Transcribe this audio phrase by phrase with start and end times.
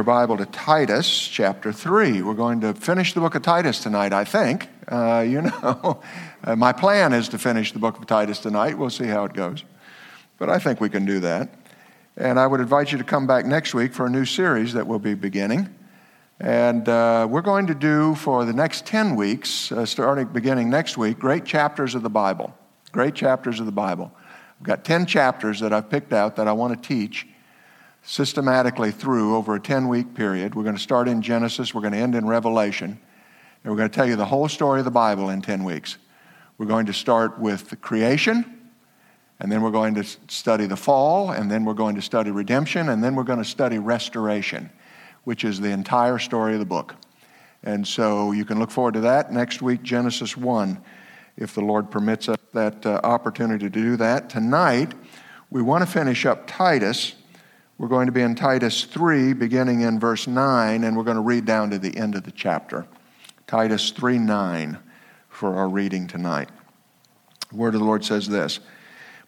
[0.00, 2.22] your Bible to Titus chapter 3.
[2.22, 4.66] We're going to finish the book of Titus tonight, I think.
[4.88, 6.00] Uh, you know,
[6.42, 8.78] uh, my plan is to finish the book of Titus tonight.
[8.78, 9.62] We'll see how it goes.
[10.38, 11.50] But I think we can do that.
[12.16, 14.86] And I would invite you to come back next week for a new series that
[14.86, 15.68] we'll be beginning.
[16.40, 20.96] And uh, we're going to do for the next 10 weeks, uh, starting beginning next
[20.96, 22.54] week, great chapters of the Bible.
[22.90, 24.10] Great chapters of the Bible.
[24.60, 27.26] I've got 10 chapters that I've picked out that I want to teach
[28.02, 30.54] systematically through over a 10 week period.
[30.54, 32.98] We're going to start in Genesis, we're going to end in Revelation,
[33.62, 35.98] and we're going to tell you the whole story of the Bible in 10 weeks.
[36.58, 38.60] We're going to start with creation,
[39.38, 42.88] and then we're going to study the fall, and then we're going to study redemption,
[42.88, 44.70] and then we're going to study restoration,
[45.24, 46.94] which is the entire story of the book.
[47.62, 50.82] And so you can look forward to that next week, Genesis 1
[51.40, 54.28] if the Lord permits us that uh, opportunity to do that.
[54.28, 54.92] Tonight,
[55.50, 57.14] we want to finish up Titus.
[57.80, 61.22] We're going to be in Titus 3, beginning in verse 9, and we're going to
[61.22, 62.86] read down to the end of the chapter.
[63.46, 64.78] Titus 3 9
[65.30, 66.50] for our reading tonight.
[67.48, 68.60] The word of the Lord says this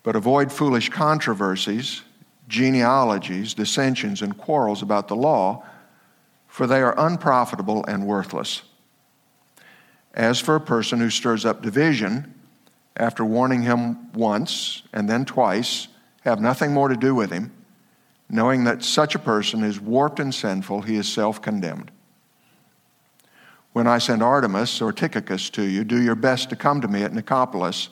[0.03, 2.03] But avoid foolish controversies,
[2.47, 5.64] genealogies, dissensions, and quarrels about the law,
[6.47, 8.61] for they are unprofitable and worthless.
[10.12, 12.34] As for a person who stirs up division,
[12.98, 15.89] after warning him once and then twice,
[16.20, 17.50] have nothing more to do with him,
[18.33, 21.92] knowing that such a person is warped and sinful, he is self condemned.
[23.74, 27.02] When I send Artemas or Tychicus to you, do your best to come to me
[27.02, 27.91] at Nicopolis,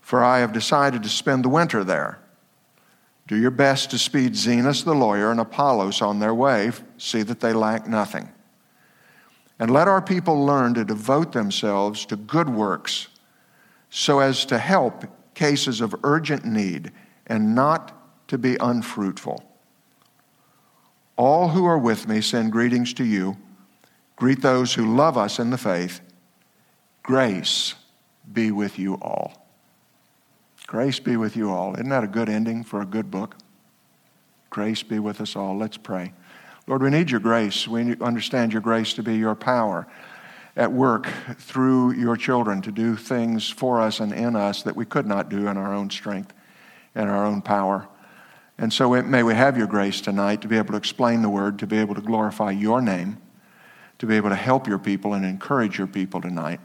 [0.00, 2.18] for I have decided to spend the winter there.
[3.28, 7.40] Do your best to speed Zenas the lawyer and Apollos on their way, see that
[7.40, 8.30] they lack nothing.
[9.60, 13.08] And let our people learn to devote themselves to good works
[13.90, 15.04] so as to help
[15.34, 16.90] cases of urgent need
[17.26, 19.47] and not to be unfruitful.
[21.18, 23.36] All who are with me send greetings to you.
[24.14, 26.00] Greet those who love us in the faith.
[27.02, 27.74] Grace
[28.32, 29.48] be with you all.
[30.68, 31.74] Grace be with you all.
[31.74, 33.36] Isn't that a good ending for a good book?
[34.48, 35.56] Grace be with us all.
[35.56, 36.12] Let's pray.
[36.68, 37.66] Lord, we need your grace.
[37.66, 39.88] We understand your grace to be your power
[40.56, 41.08] at work
[41.38, 45.28] through your children to do things for us and in us that we could not
[45.28, 46.32] do in our own strength
[46.94, 47.88] and our own power.
[48.58, 51.60] And so may we have your grace tonight to be able to explain the word,
[51.60, 53.18] to be able to glorify your name,
[53.98, 56.60] to be able to help your people and encourage your people tonight.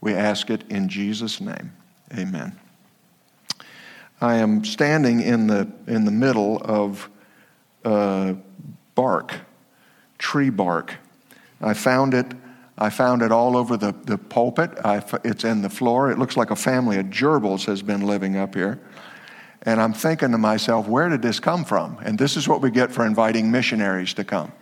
[0.00, 1.72] We ask it in Jesus' name.
[2.16, 2.56] Amen.
[4.20, 7.10] I am standing in the, in the middle of
[7.84, 8.34] uh,
[8.94, 9.34] bark,
[10.18, 10.94] tree bark.
[11.60, 12.26] I found it.
[12.78, 14.70] I found it all over the, the pulpit.
[14.84, 16.10] I, it's in the floor.
[16.10, 18.80] It looks like a family of gerbils has been living up here.
[19.66, 21.98] And I'm thinking to myself, where did this come from?
[22.04, 24.52] And this is what we get for inviting missionaries to come.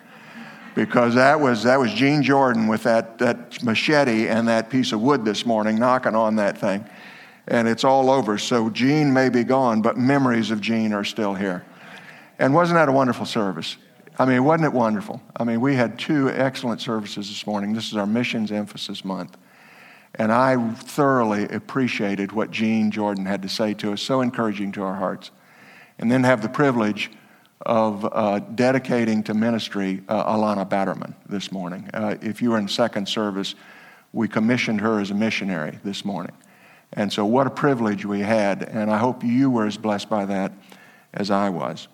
[0.75, 5.03] Because that was, that was Gene Jordan with that, that machete and that piece of
[5.03, 6.89] wood this morning knocking on that thing.
[7.49, 8.39] And it's all over.
[8.39, 11.65] So Gene may be gone, but memories of Gene are still here.
[12.39, 13.77] And wasn't that a wonderful service?
[14.19, 15.21] I mean, wasn't it wonderful?
[15.37, 17.73] I mean, we had two excellent services this morning.
[17.73, 19.37] This is our missions emphasis month.
[20.17, 24.83] And I thoroughly appreciated what Gene Jordan had to say to us, so encouraging to
[24.83, 25.31] our hearts.
[25.99, 27.11] And then have the privilege
[27.65, 31.89] of uh, dedicating to ministry uh, Alana Batterman this morning.
[31.95, 33.55] Uh, if you were in second service,
[34.13, 36.33] we commissioned her as a missionary this morning.
[36.93, 38.65] And so, what a privilege we had.
[38.65, 40.53] And I hope you were as blessed by that
[41.15, 41.89] as I was.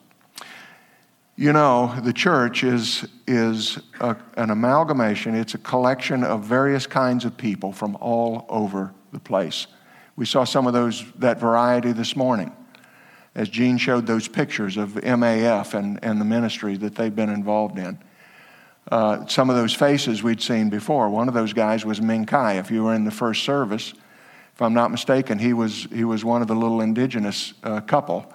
[1.38, 7.24] You know, the church is, is a, an amalgamation, it's a collection of various kinds
[7.24, 9.68] of people from all over the place.
[10.16, 12.50] We saw some of those, that variety this morning
[13.36, 17.78] as Gene showed those pictures of MAF and, and the ministry that they've been involved
[17.78, 18.00] in.
[18.90, 21.08] Uh, some of those faces we'd seen before.
[21.08, 22.58] One of those guys was Mincaye.
[22.58, 23.94] If you were in the first service,
[24.54, 28.26] if I'm not mistaken, he was, he was one of the little indigenous uh, couple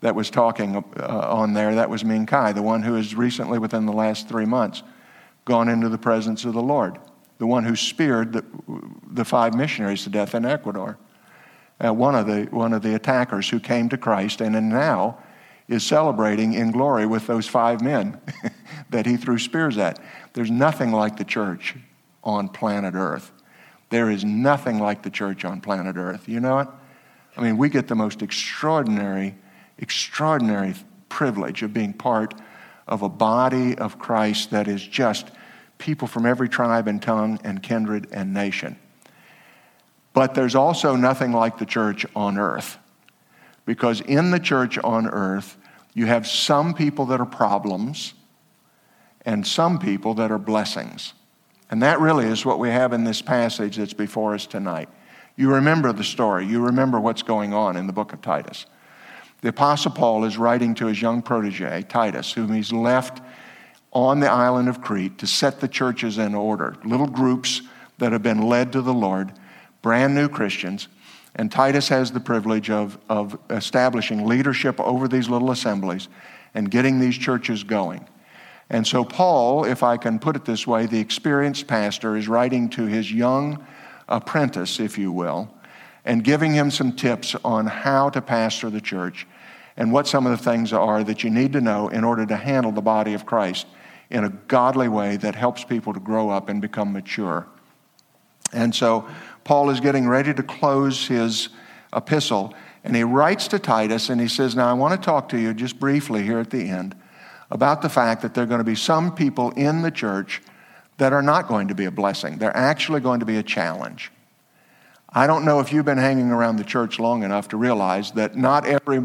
[0.00, 1.74] that was talking uh, on there.
[1.74, 4.82] That was Mincaye, the one who has recently, within the last three months,
[5.44, 6.98] gone into the presence of the Lord,
[7.38, 8.44] the one who speared the,
[9.10, 10.98] the five missionaries to death in Ecuador.
[11.82, 15.18] Uh, one, of the, one of the attackers who came to Christ and now
[15.68, 18.20] is celebrating in glory with those five men
[18.90, 19.98] that he threw spears at.
[20.32, 21.76] There's nothing like the church
[22.24, 23.32] on planet Earth.
[23.88, 26.28] There is nothing like the church on planet Earth.
[26.28, 26.68] You know it?
[27.36, 29.36] I mean, we get the most extraordinary
[29.80, 30.74] extraordinary
[31.08, 32.34] privilege of being part
[32.86, 35.30] of a body of Christ that is just
[35.78, 38.76] people from every tribe and tongue and kindred and nation.
[40.12, 42.78] But there's also nothing like the church on earth.
[43.64, 45.56] Because in the church on earth,
[45.94, 48.14] You have some people that are problems
[49.24, 51.14] and some people that are blessings.
[51.70, 54.88] And that really is what we have in this passage that's before us tonight.
[55.36, 58.66] You remember the story, you remember what's going on in the book of Titus.
[59.42, 63.22] The Apostle Paul is writing to his young protege, Titus, whom he's left
[63.92, 67.62] on the island of Crete to set the churches in order, little groups
[67.98, 69.32] that have been led to the Lord,
[69.82, 70.88] brand new Christians.
[71.34, 76.08] And Titus has the privilege of, of establishing leadership over these little assemblies
[76.54, 78.06] and getting these churches going.
[78.68, 82.68] And so, Paul, if I can put it this way, the experienced pastor is writing
[82.70, 83.64] to his young
[84.08, 85.52] apprentice, if you will,
[86.04, 89.26] and giving him some tips on how to pastor the church
[89.76, 92.36] and what some of the things are that you need to know in order to
[92.36, 93.66] handle the body of Christ
[94.10, 97.46] in a godly way that helps people to grow up and become mature.
[98.52, 99.08] And so
[99.44, 101.50] Paul is getting ready to close his
[101.94, 105.38] epistle, and he writes to Titus and he says, Now I want to talk to
[105.38, 106.96] you just briefly here at the end
[107.50, 110.42] about the fact that there are going to be some people in the church
[110.98, 112.38] that are not going to be a blessing.
[112.38, 114.10] They're actually going to be a challenge.
[115.12, 118.36] I don't know if you've been hanging around the church long enough to realize that
[118.36, 119.00] not every,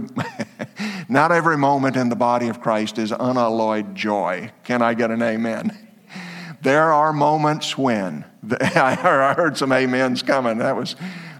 [1.10, 4.52] not every moment in the body of Christ is unalloyed joy.
[4.64, 5.76] Can I get an amen?
[6.62, 8.24] There are moments when,
[8.62, 10.60] I heard some amens coming.
[10.60, 10.96] That was,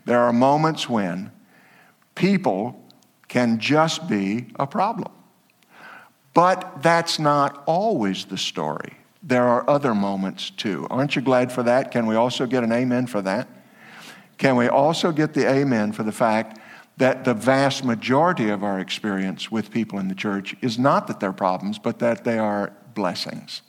[0.06, 1.32] there are moments when
[2.16, 2.84] people
[3.28, 5.12] can just be a problem.
[6.34, 8.98] But that's not always the story.
[9.22, 10.88] There are other moments too.
[10.90, 11.92] Aren't you glad for that?
[11.92, 13.48] Can we also get an amen for that?
[14.38, 16.60] Can we also get the amen for the fact
[16.98, 21.20] that the vast majority of our experience with people in the church is not that
[21.20, 23.62] they're problems, but that they are blessings?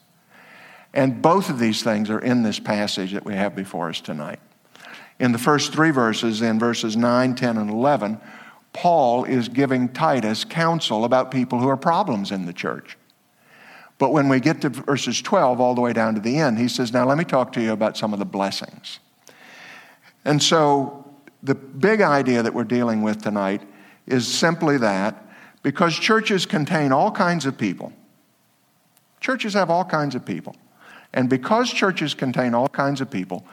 [0.92, 4.40] And both of these things are in this passage that we have before us tonight.
[5.18, 8.20] In the first three verses, in verses 9, 10, and 11,
[8.72, 12.98] Paul is giving Titus counsel about people who are problems in the church.
[13.98, 16.68] But when we get to verses 12 all the way down to the end, he
[16.68, 18.98] says, Now let me talk to you about some of the blessings.
[20.26, 21.08] And so
[21.44, 23.62] the big idea that we're dealing with tonight
[24.06, 25.24] is simply that
[25.62, 27.92] because churches contain all kinds of people,
[29.20, 30.56] churches have all kinds of people.
[31.14, 33.46] And because churches contain all kinds of people,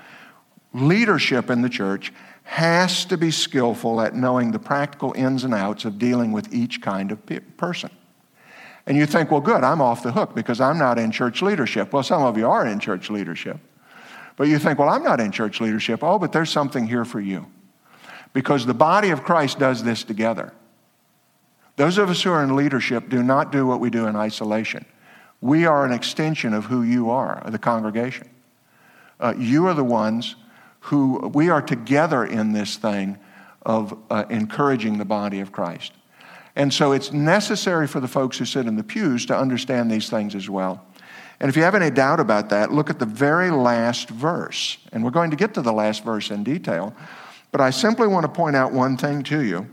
[0.74, 2.12] leadership in the church
[2.42, 6.82] has to be skillful at knowing the practical ins and outs of dealing with each
[6.82, 7.20] kind of
[7.56, 7.92] person.
[8.88, 11.94] And you think, well, good, I'm off the hook because I'm not in church leadership.
[11.94, 13.60] Well, some of you are in church leadership.
[14.36, 16.04] But you think, well, I'm not in church leadership.
[16.04, 17.46] Oh, but there's something here for you.
[18.34, 20.54] Because the body of Christ does this together.
[21.76, 24.86] Those of us who are in leadership do not do what we do in isolation.
[25.42, 28.30] We are an extension of who you are, the congregation.
[29.20, 30.36] Uh, you are the ones
[30.82, 33.18] who, we are together in this thing
[33.66, 35.94] of uh, encouraging the body of Christ.
[36.56, 40.10] And so it's necessary for the folks who sit in the pews to understand these
[40.10, 40.86] things as well.
[41.40, 44.78] And if you have any doubt about that, look at the very last verse.
[44.92, 46.96] And we're going to get to the last verse in detail.
[47.52, 49.68] But I simply want to point out one thing to you.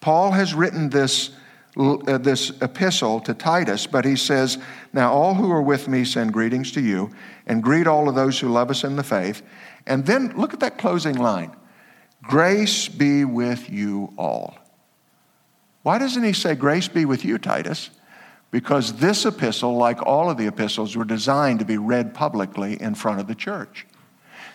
[0.00, 1.30] Paul has written this,
[1.76, 4.58] uh, this epistle to Titus, but he says,
[4.92, 7.10] Now all who are with me send greetings to you,
[7.46, 9.42] and greet all of those who love us in the faith.
[9.86, 11.54] And then look at that closing line
[12.22, 14.58] Grace be with you all.
[15.82, 17.90] Why doesn't he say, Grace be with you, Titus?
[18.50, 22.94] Because this epistle, like all of the epistles, were designed to be read publicly in
[22.94, 23.86] front of the church.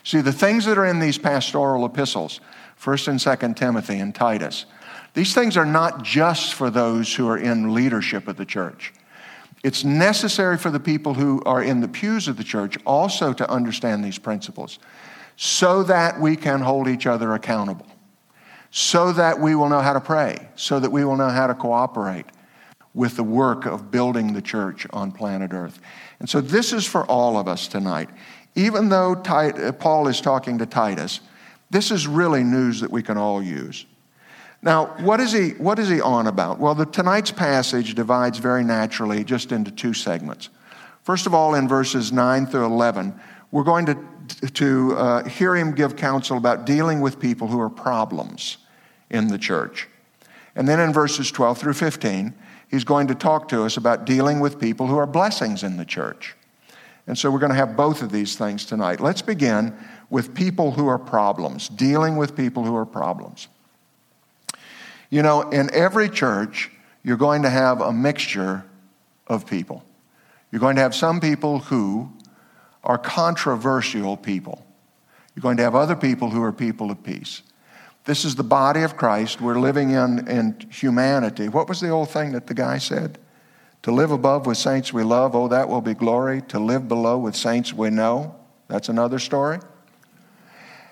[0.04, 2.42] See, the things that are in these pastoral epistles,
[2.82, 4.66] 1st and 2nd Timothy and Titus,
[5.14, 8.94] these things are not just for those who are in leadership of the church.
[9.64, 13.50] It's necessary for the people who are in the pews of the church also to
[13.50, 14.80] understand these principles
[15.38, 17.88] so that we can hold each other accountable,
[18.72, 21.54] so that we will know how to pray, so that we will know how to
[21.54, 22.26] cooperate,
[22.94, 25.80] with the work of building the church on planet Earth.
[26.20, 28.10] And so this is for all of us tonight.
[28.56, 31.20] Even though Paul is talking to Titus,
[31.72, 33.86] this is really news that we can all use.
[34.62, 36.60] Now, what is he, what is he on about?
[36.60, 40.50] Well, the, tonight's passage divides very naturally just into two segments.
[41.02, 43.20] First of all, in verses 9 through 11,
[43.52, 43.98] we're going to,
[44.52, 48.58] to uh, hear him give counsel about dealing with people who are problems
[49.10, 49.90] in the church.
[50.56, 52.34] And then in verses 12 through 15,
[52.74, 55.86] he's going to talk to us about dealing with people who are blessings in the
[55.86, 56.36] church.
[57.06, 59.00] And so we're going to have both of these things tonight.
[59.00, 59.78] Let's begin
[60.10, 63.48] with people who are problems, dealing with people who are problems.
[65.12, 66.72] You know, in every church,
[67.04, 68.66] you're going to have a mixture
[69.28, 69.84] of people.
[70.52, 72.12] You're going to have some people who
[72.84, 74.66] are controversial people.
[75.36, 77.44] You're going to have other people who are people of peace.
[78.06, 79.40] This is the body of Christ.
[79.40, 81.48] We're living in, in humanity.
[81.48, 83.18] What was the old thing that the guy said?
[83.84, 86.42] To live above with saints we love, oh, that will be glory.
[86.50, 88.36] To live below with saints we know,
[88.68, 89.60] that's another story.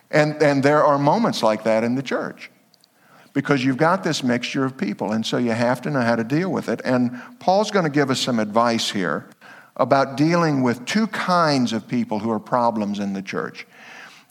[0.10, 2.52] And, and there are moments like that in the church
[3.34, 6.24] because you've got this mixture of people, and so you have to know how to
[6.24, 6.82] deal with it.
[6.84, 9.30] And Paul's going to give us some advice here
[9.78, 13.66] about dealing with two kinds of people who are problems in the church.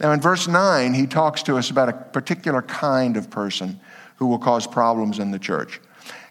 [0.00, 3.78] Now, in verse 9, he talks to us about a particular kind of person
[4.16, 5.80] who will cause problems in the church.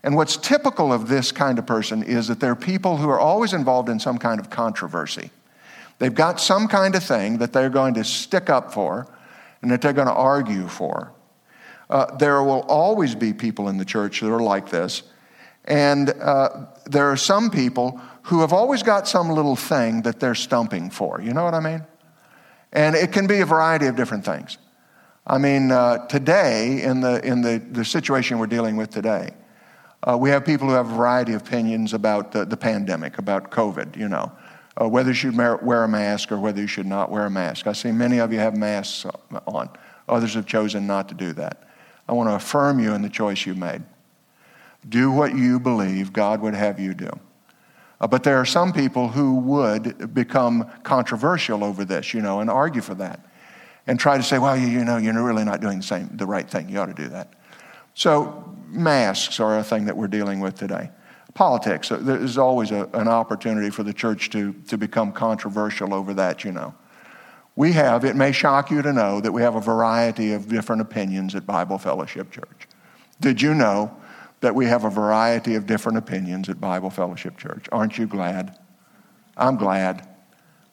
[0.03, 3.53] And what's typical of this kind of person is that they're people who are always
[3.53, 5.29] involved in some kind of controversy.
[5.99, 9.07] They've got some kind of thing that they're going to stick up for
[9.61, 11.11] and that they're going to argue for.
[11.89, 15.03] Uh, there will always be people in the church that are like this.
[15.65, 20.35] And uh, there are some people who have always got some little thing that they're
[20.35, 21.21] stumping for.
[21.21, 21.83] You know what I mean?
[22.71, 24.57] And it can be a variety of different things.
[25.25, 29.31] I mean, uh, today, in, the, in the, the situation we're dealing with today,
[30.03, 33.51] uh, we have people who have a variety of opinions about the, the pandemic, about
[33.51, 34.31] COVID, you know,
[34.79, 37.67] uh, whether you should wear a mask or whether you should not wear a mask.
[37.67, 39.05] I see many of you have masks
[39.45, 39.69] on,
[40.07, 41.63] others have chosen not to do that.
[42.07, 43.83] I want to affirm you in the choice you made.
[44.87, 47.11] Do what you believe God would have you do.
[48.01, 52.49] Uh, but there are some people who would become controversial over this, you know, and
[52.49, 53.19] argue for that
[53.87, 56.25] and try to say, well, you, you know, you're really not doing the, same, the
[56.25, 56.69] right thing.
[56.69, 57.33] You ought to do that.
[57.95, 60.91] So, masks are a thing that we're dealing with today.
[61.33, 66.13] Politics, uh, there's always a, an opportunity for the church to, to become controversial over
[66.13, 66.73] that, you know.
[67.55, 70.81] We have, it may shock you to know, that we have a variety of different
[70.81, 72.67] opinions at Bible Fellowship Church.
[73.19, 73.97] Did you know
[74.41, 77.65] that we have a variety of different opinions at Bible Fellowship Church.
[77.71, 78.57] Aren't you glad?
[79.37, 80.07] I'm glad.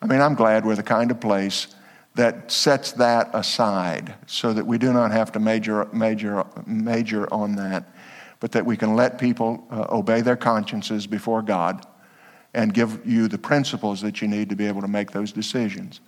[0.00, 1.68] I mean, I'm glad we're the kind of place
[2.14, 7.56] that sets that aside so that we do not have to major, major, major on
[7.56, 7.92] that,
[8.40, 11.84] but that we can let people uh, obey their consciences before God
[12.54, 16.00] and give you the principles that you need to be able to make those decisions.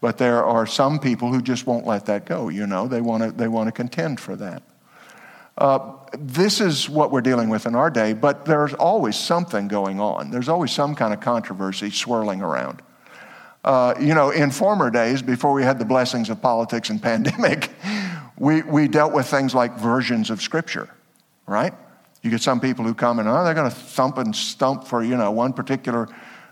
[0.00, 3.22] But there are some people who just won't let that go, you know, they want
[3.22, 4.62] to they want to contend for that.
[5.58, 10.00] Uh, this is what we're dealing with in our day, but there's always something going
[10.00, 10.30] on.
[10.30, 12.82] There's always some kind of controversy swirling around.
[13.64, 17.70] Uh, you know, in former days, before we had the blessings of politics and pandemic,
[18.38, 20.88] we, we dealt with things like versions of Scripture,
[21.46, 21.72] right?
[22.22, 25.02] You get some people who come and, oh, they're going to thump and stump for,
[25.02, 26.08] you know, one particular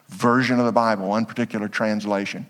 [0.09, 2.47] version of the Bible, one particular translation.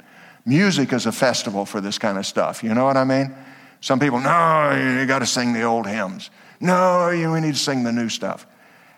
[0.46, 2.62] Music is a festival for this kind of stuff.
[2.62, 3.34] You know what I mean?
[3.80, 6.30] Some people, no, you got to sing the old hymns.
[6.60, 8.46] No, we need to sing the new stuff.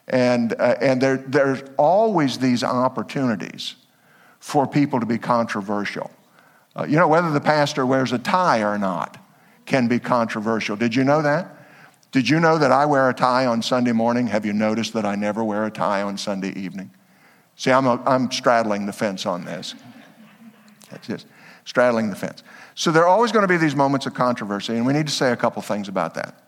[0.08, 3.74] And, uh, and there, there's always these opportunities
[4.38, 6.10] for people to be controversial.
[6.76, 9.18] Uh, you know, whether the pastor wears a tie or not
[9.64, 10.76] can be controversial.
[10.76, 11.52] Did you know that?
[12.12, 14.28] Did you know that I wear a tie on Sunday morning?
[14.28, 16.90] Have you noticed that I never wear a tie on Sunday evening?
[17.56, 19.74] See, I'm, a, I'm straddling the fence on this.
[20.90, 21.26] That's just
[21.64, 22.42] straddling the fence.
[22.74, 25.12] So there are always going to be these moments of controversy, and we need to
[25.12, 26.45] say a couple things about that.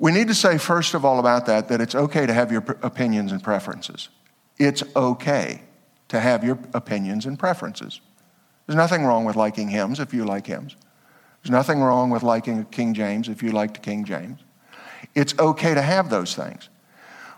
[0.00, 2.64] We need to say, first of all, about that, that it's okay to have your
[2.82, 4.08] opinions and preferences.
[4.58, 5.60] It's okay
[6.08, 8.00] to have your opinions and preferences.
[8.66, 10.74] There's nothing wrong with liking hymns if you like hymns.
[11.42, 14.40] There's nothing wrong with liking King James if you like King James.
[15.14, 16.70] It's okay to have those things.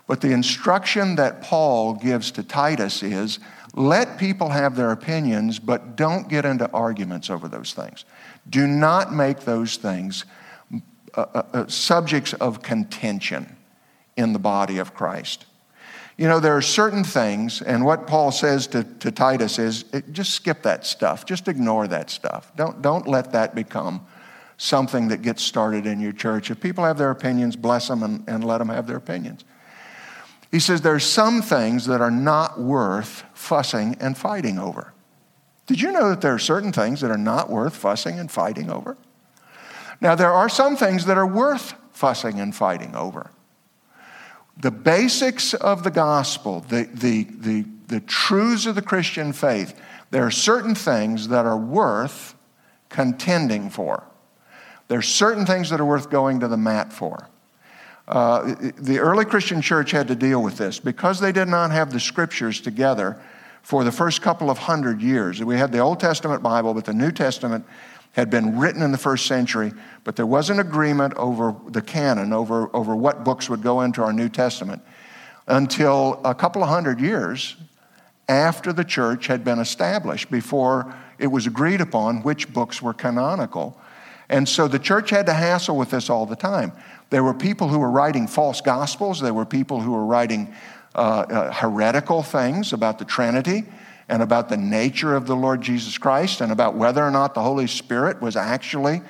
[0.07, 3.39] But the instruction that Paul gives to Titus is
[3.73, 8.05] let people have their opinions, but don't get into arguments over those things.
[8.49, 10.23] Do not make those things
[11.15, 13.55] uh, uh, uh, subjects of contention
[14.17, 15.45] in the body of Christ.
[16.17, 20.33] You know, there are certain things, and what Paul says to, to Titus is just
[20.33, 21.25] skip that stuff.
[21.25, 22.51] Just ignore that stuff.
[22.55, 24.05] Don't, don't let that become
[24.57, 26.51] something that gets started in your church.
[26.51, 29.43] If people have their opinions, bless them and, and let them have their opinions.
[30.51, 34.93] He says there are some things that are not worth fussing and fighting over.
[35.65, 38.69] Did you know that there are certain things that are not worth fussing and fighting
[38.69, 38.97] over?
[40.01, 43.31] Now, there are some things that are worth fussing and fighting over.
[44.57, 49.79] The basics of the gospel, the, the, the, the truths of the Christian faith,
[50.11, 52.35] there are certain things that are worth
[52.89, 54.03] contending for.
[54.87, 57.29] There are certain things that are worth going to the mat for.
[58.07, 61.91] Uh, the early Christian church had to deal with this because they did not have
[61.91, 63.19] the scriptures together
[63.61, 65.41] for the first couple of hundred years.
[65.41, 67.65] We had the Old Testament Bible, but the New Testament
[68.13, 72.31] had been written in the first century, but there was an agreement over the canon,
[72.31, 74.81] over, over what books would go into our New Testament,
[75.47, 77.55] until a couple of hundred years
[78.29, 83.77] after the church had been established, before it was agreed upon which books were canonical.
[84.29, 86.71] And so the church had to hassle with this all the time.
[87.09, 90.53] There were people who were writing false gospels, there were people who were writing
[90.95, 93.65] uh, uh, heretical things about the Trinity
[94.09, 97.41] and about the nature of the Lord Jesus Christ and about whether or not the
[97.41, 99.01] Holy Spirit was actually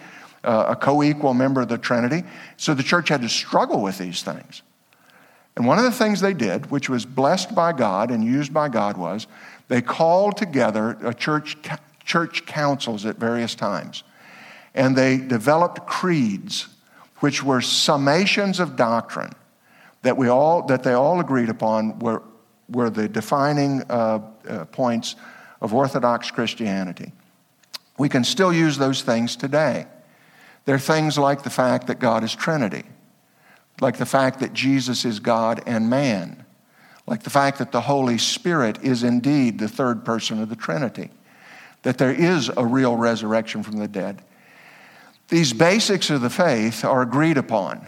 [0.43, 2.23] uh, a co equal member of the Trinity.
[2.57, 4.62] So the church had to struggle with these things.
[5.55, 8.69] And one of the things they did, which was blessed by God and used by
[8.69, 9.27] God, was
[9.67, 11.57] they called together a church,
[12.03, 14.03] church councils at various times.
[14.73, 16.67] And they developed creeds,
[17.19, 19.33] which were summations of doctrine
[20.01, 22.23] that, we all, that they all agreed upon were,
[22.70, 25.15] were the defining uh, uh, points
[25.62, 27.12] of Orthodox Christianity.
[27.98, 29.88] We can still use those things today.
[30.65, 32.84] They're things like the fact that God is Trinity
[33.82, 36.46] like the fact that Jesus is God and man,
[37.08, 41.10] like the fact that the Holy Spirit is indeed the third person of the Trinity,
[41.82, 44.22] that there is a real resurrection from the dead.
[45.29, 47.88] These basics of the faith are agreed upon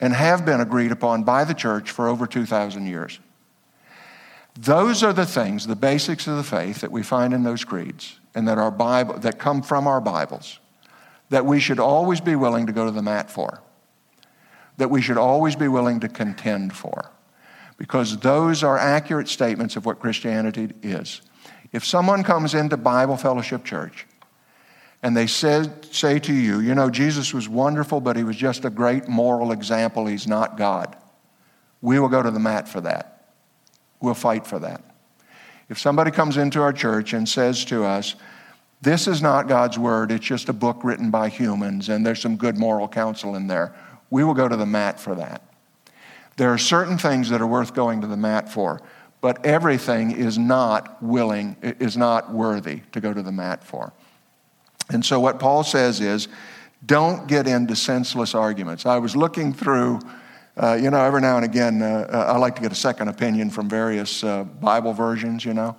[0.00, 3.18] and have been agreed upon by the church for over 2,000 years.
[4.58, 8.20] Those are the things, the basics of the faith that we find in those creeds
[8.34, 10.60] and that, our Bible, that come from our Bibles,
[11.30, 13.60] that we should always be willing to go to the mat for
[14.76, 17.10] that we should always be willing to contend for
[17.76, 21.22] because those are accurate statements of what Christianity is.
[21.72, 24.06] If someone comes into Bible Fellowship Church
[25.02, 28.64] and they say, say to you, you know, Jesus was wonderful, but he was just
[28.64, 30.96] a great moral example, he's not God,
[31.80, 33.13] we will go to the mat for that.
[34.00, 34.82] We'll fight for that.
[35.68, 38.16] If somebody comes into our church and says to us,
[38.82, 42.36] this is not God's word, it's just a book written by humans, and there's some
[42.36, 43.74] good moral counsel in there
[44.14, 45.42] we will go to the mat for that.
[46.36, 48.80] There are certain things that are worth going to the mat for,
[49.20, 53.92] but everything is not willing, is not worthy to go to the mat for.
[54.90, 56.28] And so what Paul says is,
[56.86, 58.86] don't get into senseless arguments.
[58.86, 59.98] I was looking through,
[60.56, 63.08] uh, you know, every now and again, uh, uh I like to get a second
[63.08, 65.76] opinion from various uh, Bible versions, you know.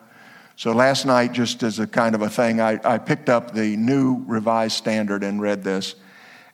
[0.57, 3.75] So last night, just as a kind of a thing, I, I picked up the
[3.75, 5.95] New Revised Standard and read this.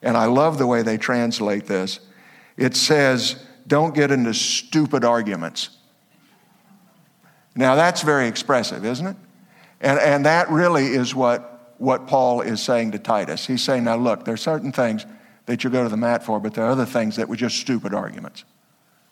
[0.01, 1.99] And I love the way they translate this.
[2.57, 5.69] It says, don't get into stupid arguments.
[7.55, 9.15] Now, that's very expressive, isn't it?
[9.81, 13.45] And, and that really is what, what Paul is saying to Titus.
[13.45, 15.05] He's saying, now look, there are certain things
[15.45, 17.58] that you go to the mat for, but there are other things that were just
[17.58, 18.43] stupid arguments.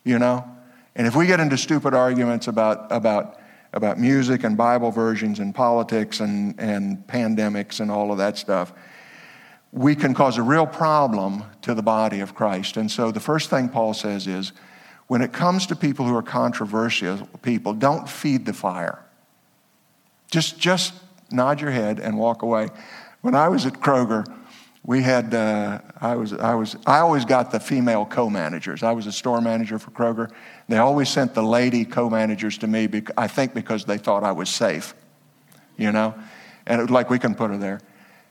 [0.04, 0.46] You know?
[0.96, 3.40] And if we get into stupid arguments about, about,
[3.74, 8.74] about music and Bible versions and politics and, and pandemics and all of that stuff,
[9.72, 12.78] we can cause a real problem to the body of Christ.
[12.78, 14.52] And so the first thing Paul says is
[15.08, 19.04] when it comes to people who are controversial people, don't feed the fire.
[20.32, 20.94] Just, just
[21.32, 22.70] nod your head and walk away.
[23.22, 24.26] When I was at Kroger,
[24.84, 28.82] we had, uh, I, was, I, was, I always got the female co managers.
[28.82, 30.32] I was a store manager for Kroger.
[30.68, 34.32] They always sent the lady co managers to me, I think because they thought I
[34.32, 34.94] was safe,
[35.78, 36.16] you know?
[36.66, 37.82] And it was like, we can put her there.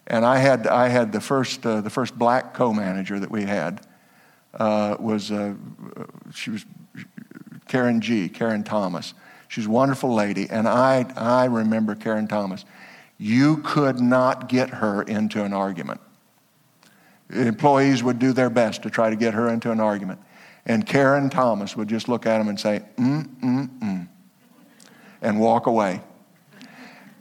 [0.06, 3.44] And I had, I had the, first, uh, the first black co manager that we
[3.44, 3.86] had
[4.54, 5.54] uh, was, uh,
[6.32, 6.64] she was
[7.68, 9.12] Karen G., Karen Thomas.
[9.48, 10.48] She's a wonderful lady.
[10.48, 12.64] And I, I remember Karen Thomas.
[13.18, 16.00] You could not get her into an argument.
[17.30, 20.20] Employees would do their best to try to get her into an argument.
[20.66, 24.08] And Karen Thomas would just look at him and say, mm, mm, mm,
[25.22, 26.02] and walk away.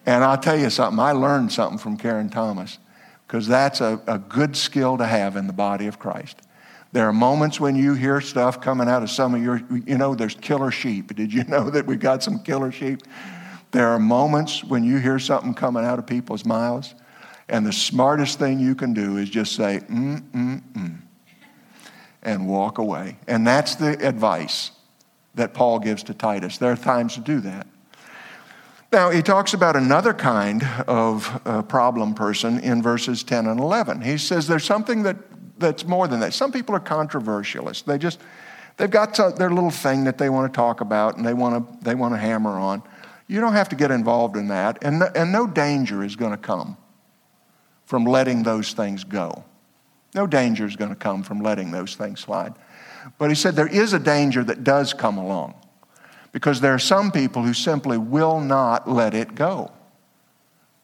[0.06, 2.80] And I'll tell you something, I learned something from Karen Thomas
[3.28, 6.42] because that's a, a good skill to have in the body of Christ.
[6.94, 10.16] There are moments when you hear stuff coming out of some of your, you know,
[10.16, 11.14] there's killer sheep.
[11.16, 13.02] Did you know that we've got some killer sheep?
[13.72, 16.96] There are moments when you hear something coming out of people's mouths,
[17.50, 20.98] and the smartest thing you can do is just say, mm, mm, mm,
[22.24, 23.18] and walk away.
[23.28, 24.72] And that's the advice
[25.36, 26.58] that Paul gives to Titus.
[26.58, 27.68] There are times to do that.
[28.92, 34.02] Now, he talks about another kind of uh, problem person in verses 10 and 11.
[34.02, 35.18] He says there's something that,
[35.60, 36.34] that's more than that.
[36.34, 37.84] Some people are controversialists.
[37.84, 38.20] They just,
[38.78, 41.68] they've got to, their little thing that they want to talk about and they want
[41.68, 42.82] to, they want to hammer on.
[43.28, 46.38] You don't have to get involved in that, and, and no danger is going to
[46.38, 46.78] come
[47.88, 49.44] from letting those things go.
[50.14, 52.54] No danger is going to come from letting those things slide.
[53.18, 55.56] But he said there is a danger that does come along
[56.34, 59.72] because there are some people who simply will not let it go.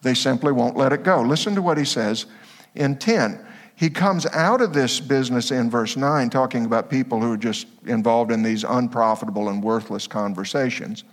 [0.02, 1.22] They simply won't let it go.
[1.22, 2.26] Listen to what he says
[2.74, 3.46] in 10.
[3.76, 7.68] He comes out of this business in verse 9, talking about people who are just
[7.86, 11.04] involved in these unprofitable and worthless conversations,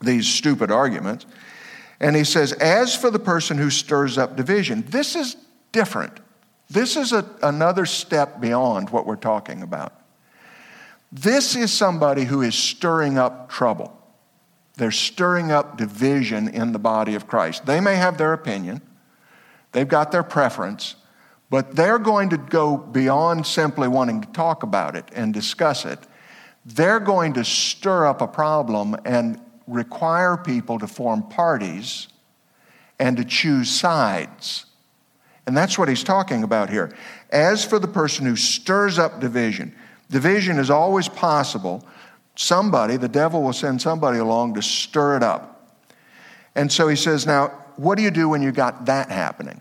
[0.00, 1.26] these stupid arguments.
[2.02, 5.36] And he says, As for the person who stirs up division, this is
[5.70, 6.18] different.
[6.68, 9.94] This is a, another step beyond what we're talking about.
[11.12, 13.96] This is somebody who is stirring up trouble.
[14.76, 17.66] They're stirring up division in the body of Christ.
[17.66, 18.82] They may have their opinion,
[19.70, 20.96] they've got their preference,
[21.50, 25.98] but they're going to go beyond simply wanting to talk about it and discuss it.
[26.64, 29.38] They're going to stir up a problem and
[29.72, 32.08] require people to form parties
[32.98, 34.66] and to choose sides.
[35.46, 36.94] And that's what he's talking about here.
[37.30, 39.74] As for the person who stirs up division,
[40.10, 41.84] division is always possible.
[42.36, 45.76] Somebody, the devil will send somebody along to stir it up.
[46.54, 49.60] And so he says, Now, what do you do when you got that happening?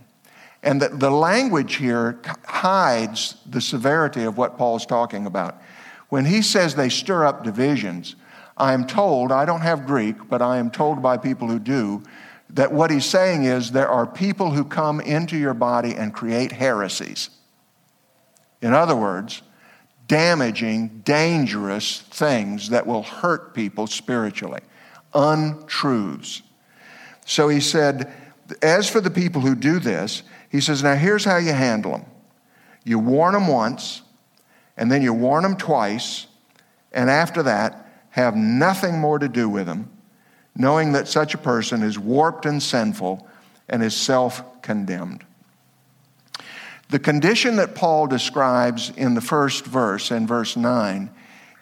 [0.63, 5.59] And the, the language here hides the severity of what Paul's talking about.
[6.09, 8.15] When he says they stir up divisions,
[8.61, 12.03] I am told, I don't have Greek, but I am told by people who do,
[12.51, 16.51] that what he's saying is there are people who come into your body and create
[16.51, 17.31] heresies.
[18.61, 19.41] In other words,
[20.07, 24.61] damaging, dangerous things that will hurt people spiritually,
[25.15, 26.43] untruths.
[27.25, 28.13] So he said,
[28.61, 32.05] as for the people who do this, he says, now here's how you handle them.
[32.83, 34.03] You warn them once,
[34.77, 36.27] and then you warn them twice,
[36.91, 39.89] and after that, have nothing more to do with them
[40.55, 43.27] knowing that such a person is warped and sinful
[43.69, 45.23] and is self condemned.
[46.89, 51.09] The condition that Paul describes in the first verse, in verse 9,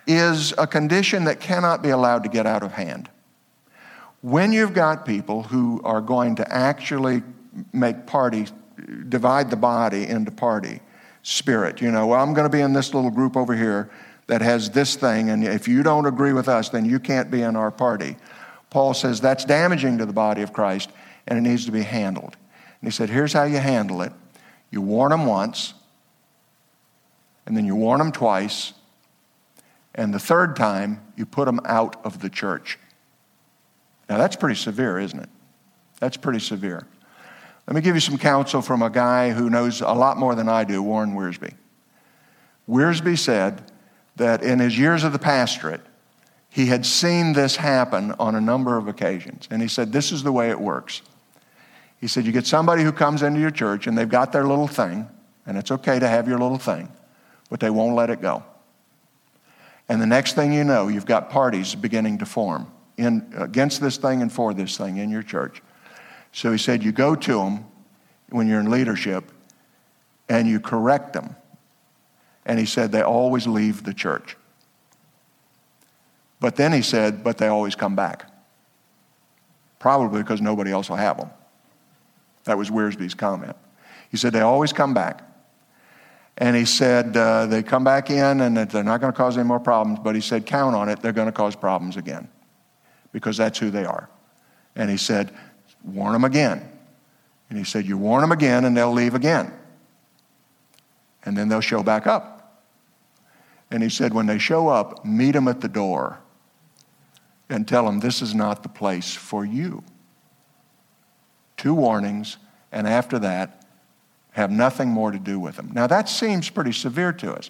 [0.08, 3.10] is a condition that cannot be allowed to get out of hand.
[4.22, 7.22] When you've got people who are going to actually
[7.72, 8.48] make party,
[9.08, 10.82] divide the body into party
[11.22, 13.92] spirit, you know, well, I'm going to be in this little group over here
[14.30, 17.42] that has this thing, and if you don't agree with us, then you can't be
[17.42, 18.16] in our party.
[18.70, 20.92] Paul says that's damaging to the body of Christ
[21.28, 22.38] and it needs to be handled.
[22.82, 24.14] And he said, here's how you handle it
[24.72, 25.74] you warn them once,
[27.48, 28.74] and then you warn them twice,
[29.96, 32.78] and the third time you put them out of the church.
[34.08, 35.30] Now that's pretty severe, isn't it?
[36.00, 36.86] That's pretty severe.
[37.66, 40.48] Let me give you some counsel from a guy who knows a lot more than
[40.48, 41.54] I do, Warren Wiersbe.
[42.68, 43.64] Wiersbe said
[44.20, 45.82] that in his years of the pastorate,
[46.50, 49.48] he had seen this happen on a number of occasions.
[49.52, 51.02] And he said, This is the way it works.
[52.00, 54.68] He said, You get somebody who comes into your church and they've got their little
[54.68, 55.08] thing,
[55.46, 56.90] and it's okay to have your little thing,
[57.50, 58.44] but they won't let it go.
[59.90, 63.98] And the next thing you know, you've got parties beginning to form in, against this
[63.98, 65.62] thing and for this thing in your church.
[66.32, 67.66] So he said, You go to them
[68.30, 69.32] when you're in leadership
[70.28, 71.36] and you correct them.
[72.50, 74.36] And he said, They always leave the church.
[76.40, 78.26] But then he said, but they always come back.
[79.78, 81.30] Probably because nobody else will have them.
[82.46, 83.56] That was Wiersbe's comment.
[84.10, 85.22] He said, they always come back.
[86.38, 89.46] And he said, uh, they come back in and they're not going to cause any
[89.46, 92.30] more problems, but he said, count on it, they're going to cause problems again
[93.12, 94.10] because that's who they are.
[94.76, 95.34] And he said,
[95.84, 96.68] warn them again.
[97.50, 99.52] And he said, you warn them again and they'll leave again.
[101.26, 102.39] And then they'll show back up.
[103.72, 106.20] And he said, when they show up, meet them at the door
[107.50, 109.84] and tell them this is not the place for you.
[111.58, 112.38] Two warnings,
[112.72, 113.66] and after that,
[114.32, 115.72] have nothing more to do with them.
[115.74, 117.50] Now, that seems pretty severe to us.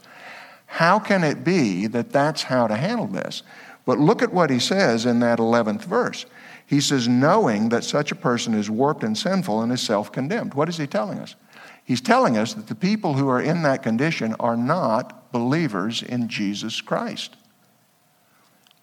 [0.66, 3.44] How can it be that that's how to handle this?
[3.86, 6.26] But look at what he says in that 11th verse.
[6.66, 10.54] He says, knowing that such a person is warped and sinful and is self condemned.
[10.54, 11.36] What is he telling us?
[11.84, 16.28] He's telling us that the people who are in that condition are not believers in
[16.28, 17.36] Jesus Christ.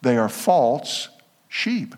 [0.03, 1.09] They are false
[1.49, 1.95] sheep.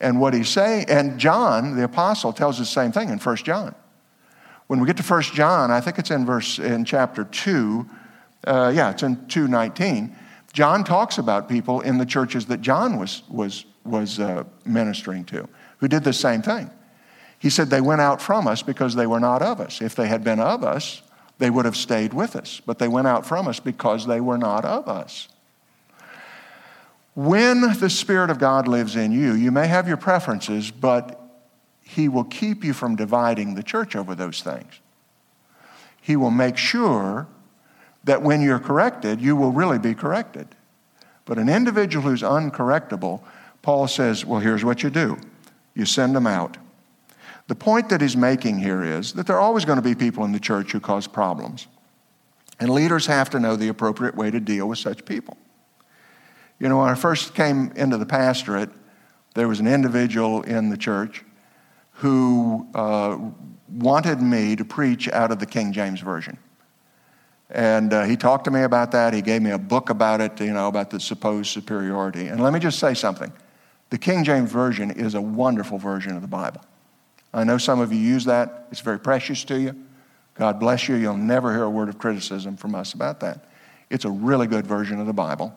[0.00, 3.74] And what he's saying, and John, the apostle, tells the same thing in 1 John.
[4.66, 7.88] When we get to 1 John, I think it's in verse in chapter 2,
[8.46, 10.16] uh, yeah, it's in 219.
[10.52, 15.48] John talks about people in the churches that John was, was, was uh, ministering to
[15.78, 16.70] who did the same thing.
[17.38, 19.80] He said they went out from us because they were not of us.
[19.80, 21.02] If they had been of us,
[21.42, 22.60] they would have stayed with us.
[22.64, 25.26] But they went out from us because they were not of us.
[27.14, 31.20] When the Spirit of God lives in you, you may have your preferences, but
[31.82, 34.78] He will keep you from dividing the church over those things.
[36.00, 37.26] He will make sure
[38.04, 40.46] that when you're corrected, you will really be corrected.
[41.24, 43.20] But an individual who's uncorrectable,
[43.62, 45.18] Paul says, well, here's what you do
[45.74, 46.56] you send them out.
[47.48, 50.24] The point that he's making here is that there are always going to be people
[50.24, 51.66] in the church who cause problems.
[52.60, 55.36] And leaders have to know the appropriate way to deal with such people.
[56.58, 58.70] You know, when I first came into the pastorate,
[59.34, 61.24] there was an individual in the church
[61.94, 63.18] who uh,
[63.68, 66.38] wanted me to preach out of the King James Version.
[67.50, 69.12] And uh, he talked to me about that.
[69.12, 72.28] He gave me a book about it, you know, about the supposed superiority.
[72.28, 73.32] And let me just say something
[73.90, 76.62] the King James Version is a wonderful version of the Bible.
[77.34, 79.74] I know some of you use that, it's very precious to you.
[80.34, 80.96] God bless you.
[80.96, 83.44] You'll never hear a word of criticism from us about that.
[83.90, 85.54] It's a really good version of the Bible.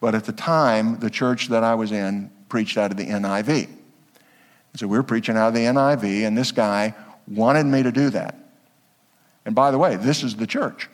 [0.00, 3.68] But at the time, the church that I was in preached out of the NIV.
[4.74, 6.94] So we were preaching out of the NIV, and this guy
[7.28, 8.36] wanted me to do that.
[9.44, 10.88] And by the way, this is the church.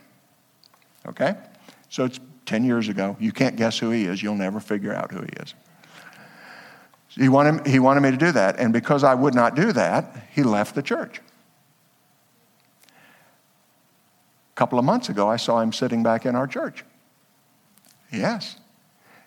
[1.07, 1.35] Okay?
[1.89, 3.17] So it's 10 years ago.
[3.19, 4.23] You can't guess who he is.
[4.23, 5.55] You'll never figure out who he is.
[7.09, 8.59] He wanted, he wanted me to do that.
[8.59, 11.21] And because I would not do that, he left the church.
[12.87, 16.85] A couple of months ago, I saw him sitting back in our church.
[18.13, 18.57] Yes.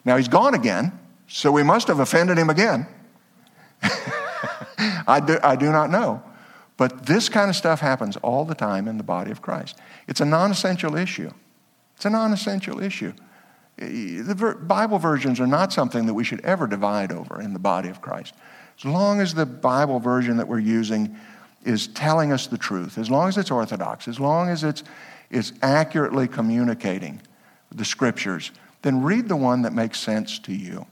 [0.05, 2.87] Now he's gone again, so we must have offended him again.
[5.07, 6.23] I, do, I do not know.
[6.77, 9.77] But this kind of stuff happens all the time in the body of Christ.
[10.07, 11.31] It's a non essential issue.
[11.95, 13.13] It's a non essential issue.
[13.81, 17.89] The Bible versions are not something that we should ever divide over in the body
[17.89, 18.35] of Christ.
[18.77, 21.17] As long as the Bible version that we're using
[21.63, 24.83] is telling us the truth, as long as it's orthodox, as long as it's,
[25.31, 27.21] it's accurately communicating
[27.71, 28.51] the scriptures,
[28.83, 30.85] then read the one that makes sense to you.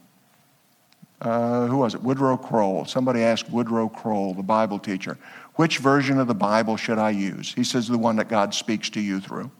[1.20, 2.02] Uh, who was it?
[2.02, 2.86] Woodrow Kroll.
[2.86, 5.16] Somebody asked Woodrow Kroll, the Bible teacher,
[5.54, 7.52] which version of the Bible should I use?
[7.52, 9.50] He says, the one that God speaks to you through.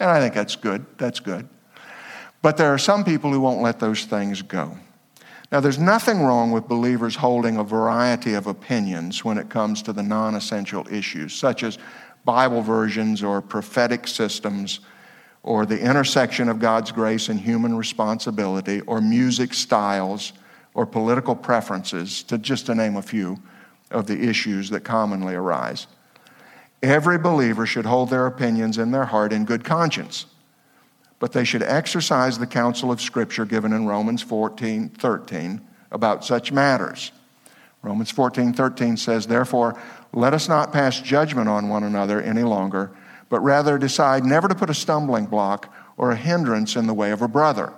[0.00, 0.84] And I think that's good.
[0.98, 1.48] That's good.
[2.42, 4.76] But there are some people who won't let those things go.
[5.52, 9.92] Now, there's nothing wrong with believers holding a variety of opinions when it comes to
[9.92, 11.78] the non essential issues, such as
[12.24, 14.80] Bible versions or prophetic systems,
[15.44, 20.32] or the intersection of God's grace and human responsibility, or music styles,
[20.74, 23.40] or political preferences, to just to name a few
[23.92, 25.86] of the issues that commonly arise.
[26.82, 30.26] Every believer should hold their opinions in their heart in good conscience,
[31.18, 36.52] but they should exercise the counsel of Scripture given in Romans 14 13 about such
[36.52, 37.12] matters.
[37.82, 39.80] Romans 14 13 says, Therefore,
[40.12, 42.90] let us not pass judgment on one another any longer,
[43.28, 47.10] but rather decide never to put a stumbling block or a hindrance in the way
[47.10, 47.72] of a brother.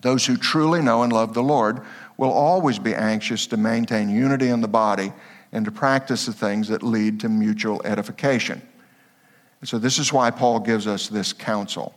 [0.00, 1.80] Those who truly know and love the Lord
[2.16, 5.12] will always be anxious to maintain unity in the body
[5.52, 8.62] and to practice the things that lead to mutual edification.
[9.60, 11.94] And so, this is why Paul gives us this counsel.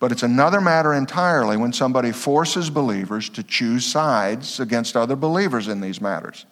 [0.00, 5.68] But it's another matter entirely when somebody forces believers to choose sides against other believers
[5.68, 6.46] in these matters.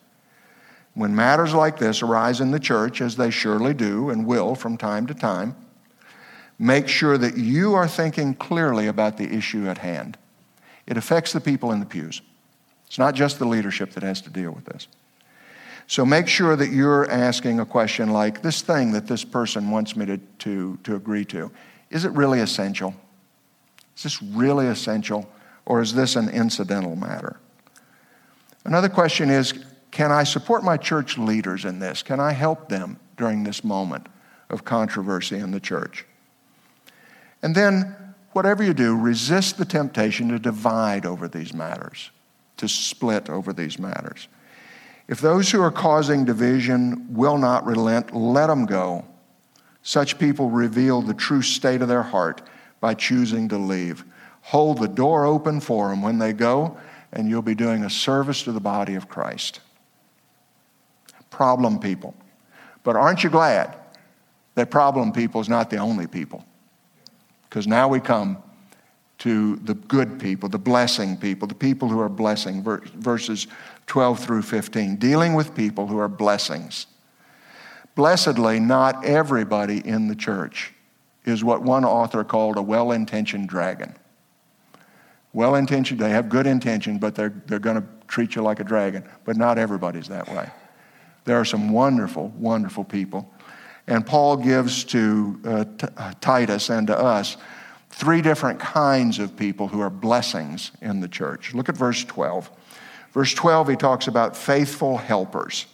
[0.92, 4.76] When matters like this arise in the church, as they surely do and will from
[4.76, 5.56] time to time,
[6.58, 10.18] make sure that you are thinking clearly about the issue at hand.
[10.86, 12.20] It affects the people in the pews.
[12.86, 14.88] It's not just the leadership that has to deal with this.
[15.86, 19.96] So make sure that you're asking a question like this thing that this person wants
[19.96, 21.50] me to, to, to agree to,
[21.88, 22.94] is it really essential?
[23.98, 25.28] Is this really essential?
[25.66, 27.40] Or is this an incidental matter?
[28.64, 29.52] Another question is
[29.90, 32.04] can I support my church leaders in this?
[32.04, 34.06] Can I help them during this moment
[34.50, 36.06] of controversy in the church?
[37.42, 37.96] And then,
[38.32, 42.10] whatever you do, resist the temptation to divide over these matters,
[42.58, 44.28] to split over these matters.
[45.08, 49.04] If those who are causing division will not relent, let them go.
[49.82, 52.42] Such people reveal the true state of their heart
[52.80, 54.04] by choosing to leave.
[54.42, 56.76] Hold the door open for them when they go,
[57.12, 59.60] and you'll be doing a service to the body of Christ.
[61.30, 62.14] Problem people.
[62.82, 63.76] But aren't you glad
[64.54, 66.44] that problem people is not the only people?
[67.48, 68.38] Because now we come
[69.18, 73.48] to the good people, the blessing people, the people who are blessing, verses
[73.86, 76.86] 12 through 15, dealing with people who are blessings.
[77.94, 80.72] Blessedly, not everybody in the church
[81.28, 83.94] is what one author called a well intentioned dragon.
[85.32, 88.64] Well intentioned, they have good intention, but they're, they're going to treat you like a
[88.64, 89.04] dragon.
[89.24, 90.50] But not everybody's that way.
[91.24, 93.30] There are some wonderful, wonderful people.
[93.86, 97.36] And Paul gives to uh, T- uh, Titus and to us
[97.90, 101.54] three different kinds of people who are blessings in the church.
[101.54, 102.50] Look at verse 12.
[103.12, 105.66] Verse 12, he talks about faithful helpers.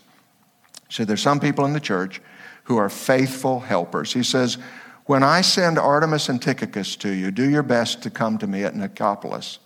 [0.88, 2.20] So there's some people in the church
[2.64, 4.12] who are faithful helpers.
[4.12, 4.58] He says,
[5.06, 8.64] When I send Artemas and Tychicus to you, do your best to come to me
[8.64, 9.58] at Nicopolis,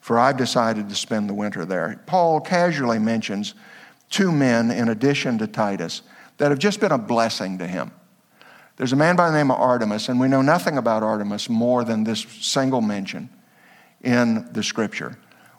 [0.00, 2.02] for I've decided to spend the winter there.
[2.06, 3.54] Paul casually mentions
[4.10, 6.02] two men in addition to Titus
[6.38, 7.92] that have just been a blessing to him.
[8.76, 11.84] There's a man by the name of Artemas, and we know nothing about Artemas more
[11.84, 13.30] than this single mention
[14.00, 15.16] in the scripture.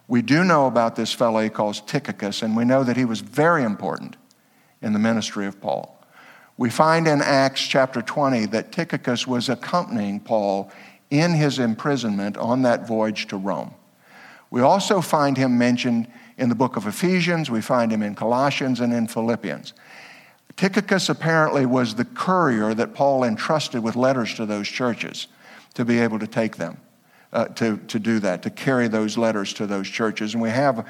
[0.09, 3.21] We do know about this fellow he calls Tychicus, and we know that he was
[3.21, 4.17] very important
[4.81, 5.92] in the ministry of Paul.
[6.57, 10.71] We find in Acts chapter 20 that Tychicus was accompanying Paul
[11.09, 13.73] in his imprisonment on that voyage to Rome.
[14.51, 18.79] We also find him mentioned in the book of Ephesians, we find him in Colossians
[18.79, 19.73] and in Philippians.
[20.55, 25.27] Tychicus apparently was the courier that Paul entrusted with letters to those churches
[25.73, 26.77] to be able to take them,
[27.31, 30.33] uh, to, to do that, to carry those letters to those churches.
[30.33, 30.87] And we have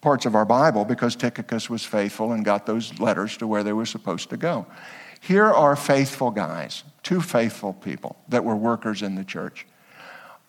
[0.00, 3.72] parts of our Bible because Tychicus was faithful and got those letters to where they
[3.72, 4.66] were supposed to go.
[5.22, 9.64] Here are faithful guys, two faithful people that were workers in the church.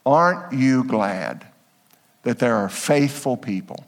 [0.04, 1.46] Aren't you glad
[2.24, 3.86] that there are faithful people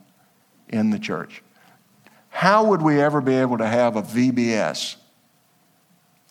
[0.70, 1.42] in the church?
[2.30, 4.98] How would we ever be able to have a VBS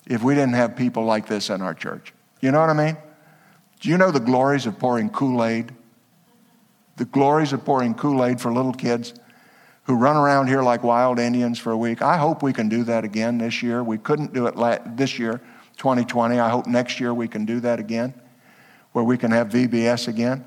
[0.07, 2.15] if we didn't have people like this in our church?
[2.41, 2.97] You know what I mean?
[3.81, 5.73] Do you know the glories of pouring Kool Aid?
[6.97, 9.15] The glories of pouring Kool Aid for little kids
[9.85, 12.03] who run around here like wild Indians for a week.
[12.03, 13.83] I hope we can do that again this year.
[13.85, 15.41] We couldn't do it this year,
[15.77, 16.39] 2020.
[16.39, 18.15] I hope next year we can do that again,
[18.93, 20.45] where we can have VBS again.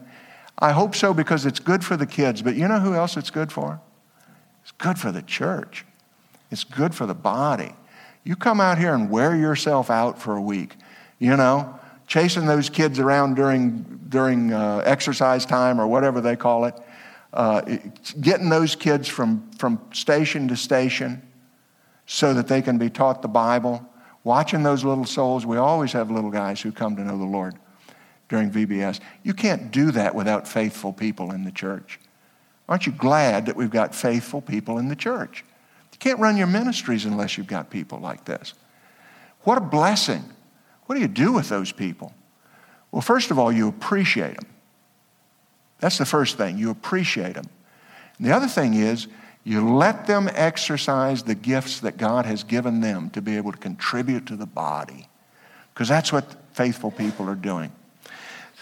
[0.60, 3.30] I hope so because it's good for the kids, but you know who else it's
[3.30, 3.80] good for?
[4.64, 5.86] It's good for the church,
[6.52, 7.74] it's good for the body.
[8.24, 10.76] You come out here and wear yourself out for a week,
[11.20, 16.66] you know, chasing those kids around during, during uh, exercise time or whatever they call
[16.66, 16.78] it,
[17.38, 17.62] uh,
[18.20, 21.22] getting those kids from, from station to station
[22.06, 23.90] so that they can be taught the Bible,
[24.26, 25.46] watching those little souls.
[25.46, 27.56] We always have little guys who come to know the Lord
[28.28, 29.00] during VBS.
[29.24, 32.00] You can't do that without faithful people in the church.
[32.68, 35.46] Aren't you glad that we've got faithful people in the church?
[35.94, 38.54] You can't run your ministries unless you've got people like this.
[39.44, 40.26] What a blessing
[40.88, 42.14] what do you do with those people?
[42.92, 44.48] Well, first of all, you appreciate them.
[45.80, 46.58] That's the first thing.
[46.58, 47.50] You appreciate them.
[48.18, 49.08] And the other thing is,
[49.44, 53.58] you let them exercise the gifts that God has given them to be able to
[53.58, 55.08] contribute to the body.
[55.74, 57.72] Because that's what faithful people are doing.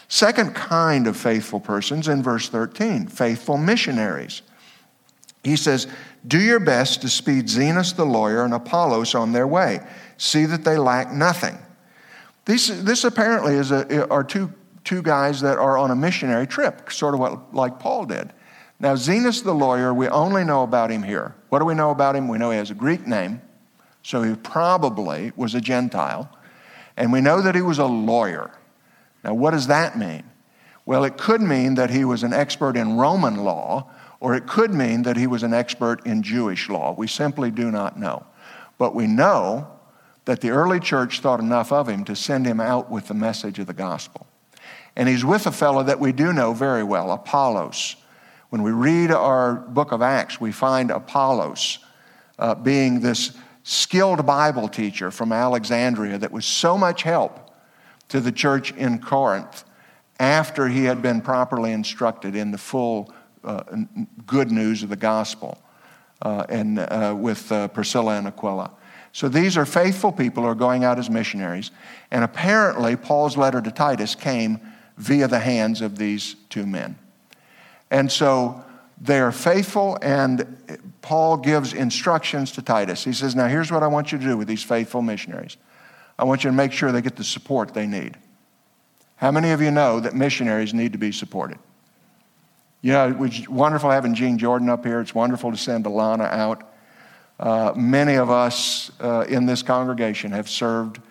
[0.07, 4.41] Second kind of faithful persons in verse 13 faithful missionaries.
[5.43, 5.87] He says,
[6.27, 9.79] Do your best to speed Zenas the lawyer and Apollos on their way.
[10.17, 11.57] See that they lack nothing.
[12.45, 14.53] This apparently is a, are two,
[14.85, 18.31] two guys that are on a missionary trip, sort of what, like Paul did.
[18.79, 21.35] Now, Zenas the lawyer, we only know about him here.
[21.49, 22.27] What do we know about him?
[22.27, 23.41] We know he has a Greek name,
[24.03, 26.29] so he probably was a Gentile.
[26.95, 28.51] And we know that he was a lawyer.
[29.23, 30.23] Now, what does that mean?
[30.85, 34.73] Well, it could mean that he was an expert in Roman law, or it could
[34.73, 36.93] mean that he was an expert in Jewish law.
[36.95, 38.25] We simply do not know.
[38.77, 39.67] But we know
[40.25, 43.57] that the early church thought enough of him to send him out with the message
[43.59, 44.24] of the gospel.
[44.95, 47.95] And he's with a fellow that we do know very well, Apollos.
[48.49, 51.79] When we read our book of Acts, we find Apollos
[52.39, 57.51] uh, being this skilled Bible teacher from Alexandria that was so much help
[58.09, 59.63] to the church in Corinth
[60.19, 63.63] after he had been properly instructed in the full uh,
[64.25, 65.61] good news of the gospel
[66.21, 68.71] uh, and uh, with uh, Priscilla and Aquila.
[69.15, 71.71] So these are faithful people who are going out as missionaries.
[72.11, 74.59] And apparently, Paul's letter to Titus came
[74.97, 76.97] via the hands of these two men.
[77.89, 78.61] And so
[78.99, 80.57] they are faithful, and
[81.01, 83.05] Paul gives instructions to Titus.
[83.05, 85.55] He says, Now, here's what I want you to do with these faithful missionaries
[86.19, 88.17] I want you to make sure they get the support they need.
[89.15, 91.57] How many of you know that missionaries need to be supported?
[92.81, 94.99] You know, it's wonderful having Gene Jordan up here.
[94.99, 96.69] It's wonderful to send Alana out.
[97.39, 101.01] Uh, many of us uh, in this congregation have served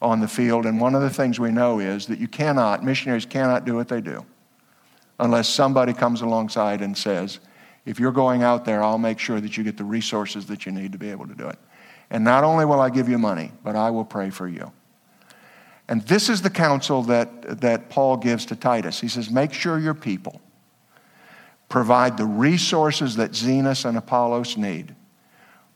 [0.00, 3.26] on the field, and one of the things we know is that you cannot, missionaries
[3.26, 4.24] cannot do what they do
[5.18, 7.40] unless somebody comes alongside and says,
[7.86, 10.72] if you're going out there, I'll make sure that you get the resources that you
[10.72, 11.58] need to be able to do it.
[12.10, 14.72] And not only will I give you money, but I will pray for you.
[15.88, 19.00] And this is the counsel that, that Paul gives to Titus.
[19.00, 20.40] He says, Make sure your people
[21.68, 24.94] provide the resources that Zenas and Apollos need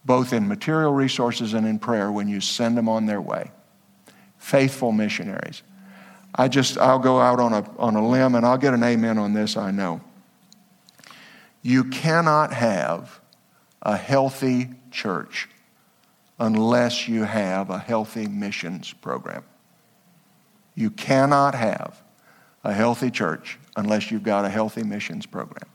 [0.05, 3.51] both in material resources and in prayer when you send them on their way.
[4.39, 5.63] Faithful missionaries.
[6.35, 9.19] I just, I'll go out on a, on a limb and I'll get an amen
[9.19, 10.01] on this, I know.
[11.63, 13.21] You cannot have
[13.83, 15.49] a healthy church
[16.39, 19.45] unless you have a healthy missions program.
[20.75, 22.03] You cannot have
[22.65, 25.69] a healthy church unless you've got a healthy missions program.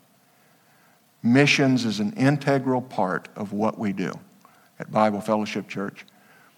[1.25, 4.13] Missions is an integral part of what we do
[4.79, 6.05] at Bible Fellowship Church.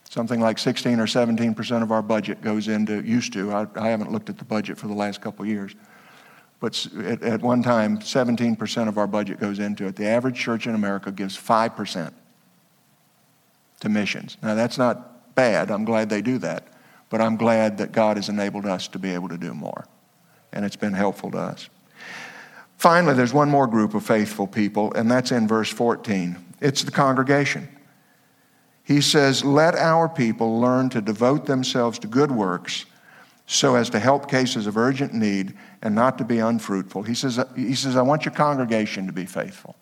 [0.09, 3.89] Something like 16 or 17 percent of our budget goes into, used to, I, I
[3.89, 5.74] haven't looked at the budget for the last couple years,
[6.59, 9.95] but at, at one time, 17 percent of our budget goes into it.
[9.95, 12.13] The average church in America gives 5 percent
[13.80, 14.36] to missions.
[14.43, 15.72] Now, that's not bad.
[15.72, 16.68] I'm glad they do that.
[17.09, 19.86] But I'm glad that God has enabled us to be able to do more.
[20.51, 21.70] And it's been helpful to us.
[22.78, 26.38] Finally, there's one more group of faithful people, and that's in verse 14.
[26.61, 27.67] It's the congregation.
[28.84, 32.86] He says, Let our people learn to devote themselves to good works
[33.47, 37.01] so as to help cases of urgent need and not to be unfruitful.
[37.03, 39.75] He says, he says, I want your congregation to be faithful.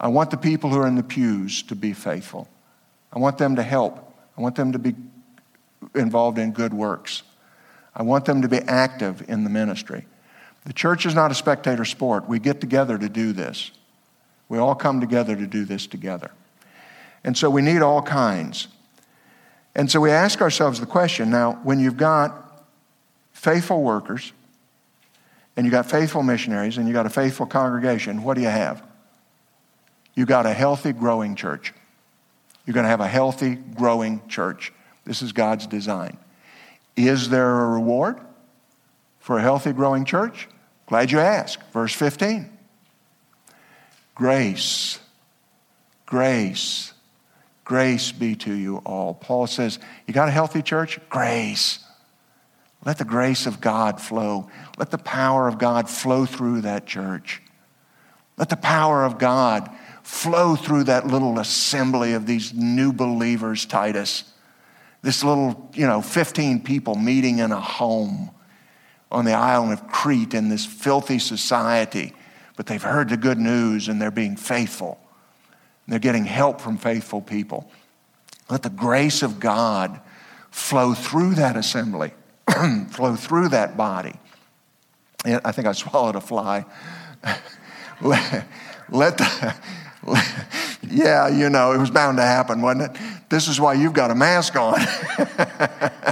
[0.00, 2.48] I want the people who are in the pews to be faithful.
[3.12, 4.14] I want them to help.
[4.36, 4.94] I want them to be
[5.94, 7.22] involved in good works.
[7.94, 10.06] I want them to be active in the ministry.
[10.64, 12.28] The church is not a spectator sport.
[12.28, 13.70] We get together to do this.
[14.48, 16.30] We all come together to do this together.
[17.24, 18.68] And so we need all kinds.
[19.74, 22.64] And so we ask ourselves the question now, when you've got
[23.32, 24.32] faithful workers,
[25.56, 28.82] and you've got faithful missionaries, and you've got a faithful congregation, what do you have?
[30.14, 31.72] You've got a healthy, growing church.
[32.66, 34.72] You're going to have a healthy, growing church.
[35.04, 36.18] This is God's design.
[36.96, 38.20] Is there a reward
[39.30, 40.48] for a healthy, growing church?
[40.86, 41.62] Glad you asked.
[41.72, 42.50] Verse 15
[44.16, 44.98] Grace,
[46.04, 46.92] grace,
[47.62, 49.14] grace be to you all.
[49.14, 49.78] Paul says,
[50.08, 50.98] You got a healthy church?
[51.08, 51.78] Grace.
[52.84, 54.50] Let the grace of God flow.
[54.78, 57.40] Let the power of God flow through that church.
[58.36, 59.70] Let the power of God
[60.02, 64.24] flow through that little assembly of these new believers, Titus.
[65.02, 68.32] This little, you know, 15 people meeting in a home
[69.10, 72.12] on the island of Crete in this filthy society,
[72.56, 75.00] but they've heard the good news and they're being faithful.
[75.88, 77.70] They're getting help from faithful people.
[78.48, 80.00] Let the grace of God
[80.50, 82.12] flow through that assembly,
[82.90, 84.14] flow through that body.
[85.24, 86.64] I think I swallowed a fly.
[88.00, 88.46] let,
[88.88, 89.54] let the,
[90.88, 93.02] yeah, you know, it was bound to happen, wasn't it?
[93.28, 94.80] This is why you've got a mask on.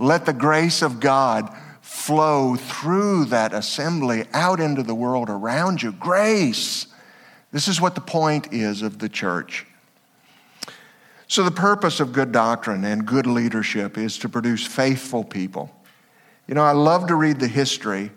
[0.00, 5.92] Let the grace of God flow through that assembly out into the world around you.
[5.92, 6.88] Grace.
[7.52, 9.66] This is what the point is of the church.
[11.28, 15.72] So, the purpose of good doctrine and good leadership is to produce faithful people.
[16.48, 18.10] You know, I love to read the history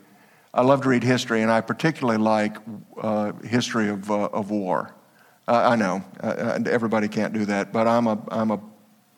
[0.55, 2.57] I love to read history, and I particularly like
[3.01, 4.93] uh, history of, uh, of war.
[5.47, 8.59] Uh, I know uh, everybody can't do that, but I'm a, I'm a,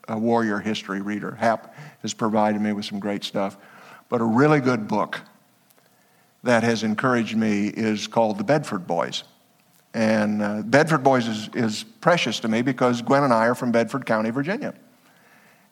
[0.07, 1.35] a, warrior history reader.
[1.35, 1.75] Hap
[2.05, 3.57] has provided me with some great stuff.
[4.09, 5.21] But a really good book
[6.43, 9.23] that has encouraged me is called The Bedford Boys.
[9.95, 13.71] And uh, Bedford Boys is, is precious to me because Gwen and I are from
[13.71, 14.75] Bedford County, Virginia.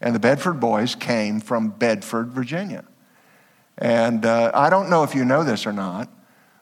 [0.01, 2.83] And the Bedford Boys came from Bedford, Virginia.
[3.77, 6.09] And uh, I don't know if you know this or not,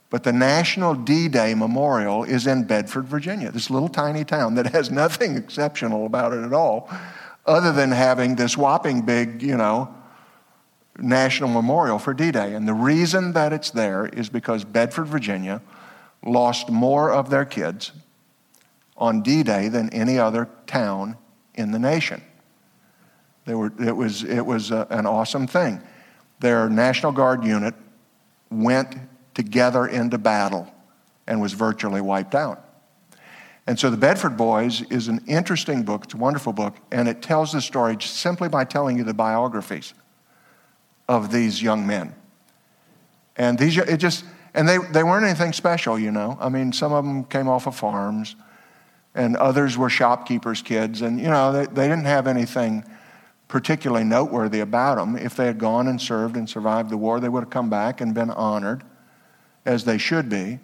[0.09, 4.67] but the National D Day Memorial is in Bedford, Virginia, this little tiny town that
[4.73, 6.89] has nothing exceptional about it at all,
[7.45, 9.93] other than having this whopping big, you know,
[10.97, 12.53] national memorial for D Day.
[12.53, 15.61] And the reason that it's there is because Bedford, Virginia
[16.23, 17.91] lost more of their kids
[18.97, 21.17] on D Day than any other town
[21.55, 22.21] in the nation.
[23.47, 25.81] Were, it was, it was a, an awesome thing
[26.39, 27.75] their National Guard unit
[28.49, 28.95] went
[29.33, 30.73] together into battle
[31.27, 32.65] and was virtually wiped out.
[33.67, 36.05] And so The Bedford Boys is an interesting book.
[36.05, 39.93] It's a wonderful book, and it tells the story simply by telling you the biographies
[41.07, 42.15] of these young men.
[43.37, 46.37] And these, it just, and they, they weren't anything special, you know.
[46.39, 48.35] I mean, some of them came off of farms,
[49.13, 52.83] and others were shopkeepers' kids, and, you know, they, they didn't have anything
[53.47, 55.17] particularly noteworthy about them.
[55.17, 58.01] If they had gone and served and survived the war, they would have come back
[58.01, 58.83] and been honored,
[59.65, 60.59] as they should be.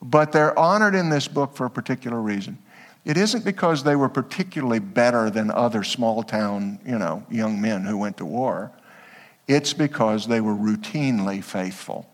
[0.00, 2.58] But they're honored in this book for a particular reason.
[3.04, 7.84] It isn't because they were particularly better than other small town, you know, young men
[7.84, 8.70] who went to war.
[9.46, 12.08] It's because they were routinely faithful.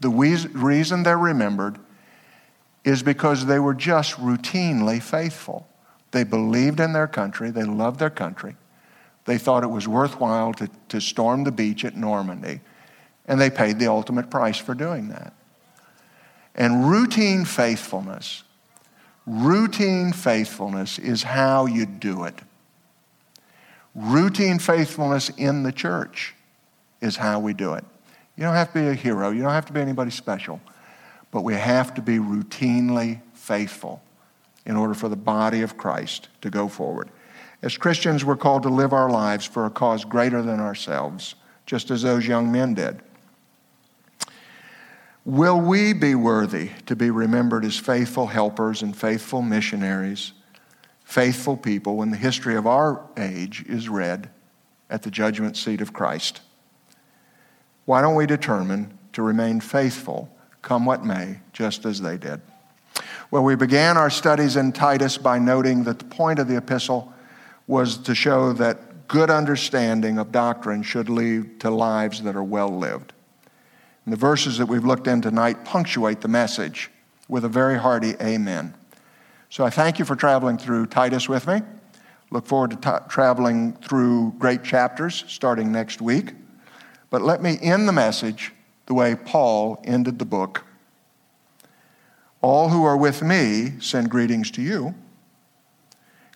[0.00, 1.78] The reason they're remembered
[2.84, 5.66] is because they were just routinely faithful.
[6.10, 8.56] They believed in their country, they loved their country.
[9.26, 12.60] They thought it was worthwhile to, to storm the beach at Normandy,
[13.26, 15.34] and they paid the ultimate price for doing that.
[16.54, 18.42] And routine faithfulness,
[19.26, 22.38] routine faithfulness is how you do it.
[23.94, 26.34] Routine faithfulness in the church
[27.00, 27.84] is how we do it.
[28.36, 30.60] You don't have to be a hero, you don't have to be anybody special,
[31.30, 34.02] but we have to be routinely faithful
[34.66, 37.10] in order for the body of Christ to go forward.
[37.62, 41.34] As Christians, we're called to live our lives for a cause greater than ourselves,
[41.66, 43.00] just as those young men did.
[45.24, 50.32] Will we be worthy to be remembered as faithful helpers and faithful missionaries
[51.10, 54.30] faithful people when the history of our age is read
[54.88, 56.40] at the judgment seat of Christ.
[57.84, 62.40] Why don't we determine to remain faithful, come what may, just as they did?
[63.32, 67.12] Well, we began our studies in Titus by noting that the point of the epistle
[67.66, 72.68] was to show that good understanding of doctrine should lead to lives that are well
[72.68, 73.12] lived.
[74.04, 76.90] And the verses that we've looked in tonight punctuate the message
[77.28, 78.74] with a very hearty amen.
[79.48, 81.62] So I thank you for traveling through Titus with me.
[82.30, 86.34] Look forward to t- traveling through great chapters starting next week.
[87.10, 88.52] But let me end the message
[88.86, 90.64] the way Paul ended the book.
[92.40, 94.94] All who are with me send greetings to you.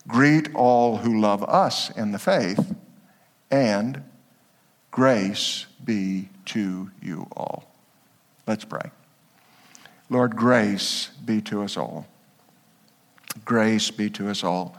[0.07, 2.75] Greet all who love us in the faith,
[3.51, 4.03] and
[4.95, 7.65] grace be to you all.
[8.47, 8.93] Let's pray.
[10.09, 12.07] Lord, grace be to us all.
[13.45, 14.77] Grace be to us all.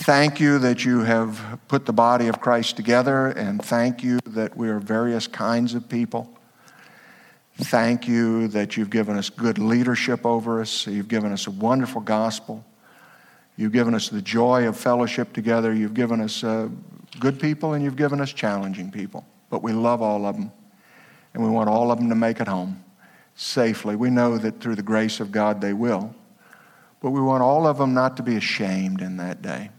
[0.00, 4.56] Thank you that you have put the body of Christ together, and thank you that
[4.56, 6.28] we are various kinds of people.
[7.56, 10.84] Thank you that you've given us good leadership over us.
[10.88, 12.64] You've given us a wonderful gospel.
[13.56, 15.72] You've given us the joy of fellowship together.
[15.72, 16.70] You've given us uh,
[17.20, 19.24] good people and you've given us challenging people
[19.54, 20.50] but we love all of them.
[21.32, 22.82] And we want all of them to make it home
[23.36, 23.94] safely.
[23.94, 26.12] We know that through the grace of God they will.
[27.00, 29.70] But we want all of them not to be ashamed in that day.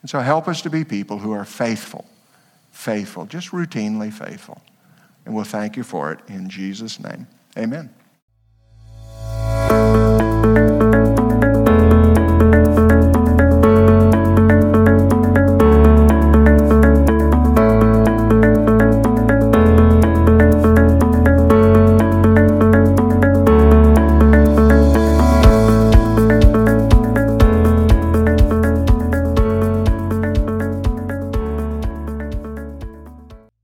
[0.00, 2.04] And so help us to be people who are faithful,
[2.72, 4.60] faithful, just routinely faithful.
[5.24, 7.28] And we'll thank you for it in Jesus' name.
[7.56, 7.90] Amen.